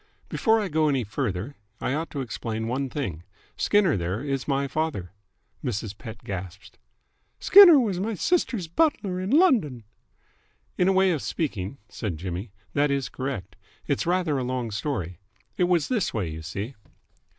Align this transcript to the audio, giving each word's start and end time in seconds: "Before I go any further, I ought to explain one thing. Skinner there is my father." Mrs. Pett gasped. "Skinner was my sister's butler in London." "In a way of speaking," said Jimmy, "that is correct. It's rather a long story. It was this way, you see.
"Before 0.29 0.59
I 0.59 0.67
go 0.67 0.89
any 0.89 1.03
further, 1.03 1.55
I 1.79 1.93
ought 1.93 2.09
to 2.09 2.21
explain 2.21 2.67
one 2.67 2.89
thing. 2.89 3.21
Skinner 3.55 3.95
there 3.95 4.23
is 4.23 4.47
my 4.47 4.67
father." 4.67 5.11
Mrs. 5.63 5.95
Pett 5.95 6.23
gasped. 6.23 6.79
"Skinner 7.39 7.79
was 7.79 7.99
my 7.99 8.15
sister's 8.15 8.67
butler 8.67 9.19
in 9.19 9.29
London." 9.29 9.83
"In 10.75 10.87
a 10.87 10.91
way 10.91 11.11
of 11.11 11.21
speaking," 11.21 11.77
said 11.87 12.17
Jimmy, 12.17 12.51
"that 12.73 12.89
is 12.89 13.09
correct. 13.09 13.55
It's 13.85 14.07
rather 14.07 14.39
a 14.39 14.43
long 14.43 14.71
story. 14.71 15.19
It 15.55 15.65
was 15.65 15.87
this 15.87 16.15
way, 16.15 16.31
you 16.31 16.41
see. 16.41 16.73